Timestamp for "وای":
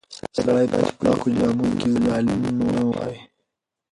2.89-3.15